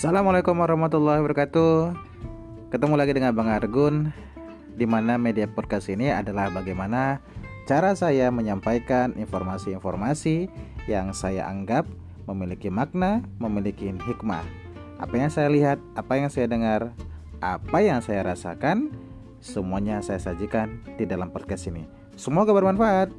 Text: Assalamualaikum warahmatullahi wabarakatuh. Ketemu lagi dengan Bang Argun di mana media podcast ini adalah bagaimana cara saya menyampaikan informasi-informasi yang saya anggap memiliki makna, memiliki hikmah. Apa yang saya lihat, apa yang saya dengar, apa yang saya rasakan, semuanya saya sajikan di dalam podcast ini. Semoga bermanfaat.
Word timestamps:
Assalamualaikum 0.00 0.56
warahmatullahi 0.56 1.20
wabarakatuh. 1.20 1.92
Ketemu 2.72 2.94
lagi 2.96 3.12
dengan 3.12 3.36
Bang 3.36 3.52
Argun 3.52 4.08
di 4.72 4.88
mana 4.88 5.20
media 5.20 5.44
podcast 5.44 5.92
ini 5.92 6.08
adalah 6.08 6.48
bagaimana 6.48 7.20
cara 7.68 7.92
saya 7.92 8.32
menyampaikan 8.32 9.12
informasi-informasi 9.12 10.48
yang 10.88 11.12
saya 11.12 11.44
anggap 11.52 11.84
memiliki 12.24 12.72
makna, 12.72 13.20
memiliki 13.36 13.92
hikmah. 13.92 14.40
Apa 15.04 15.20
yang 15.20 15.28
saya 15.28 15.52
lihat, 15.52 15.76
apa 15.92 16.16
yang 16.16 16.32
saya 16.32 16.48
dengar, 16.48 16.96
apa 17.44 17.78
yang 17.84 18.00
saya 18.00 18.24
rasakan, 18.24 18.96
semuanya 19.36 20.00
saya 20.00 20.16
sajikan 20.16 20.80
di 20.96 21.04
dalam 21.04 21.28
podcast 21.28 21.68
ini. 21.68 21.84
Semoga 22.16 22.56
bermanfaat. 22.56 23.12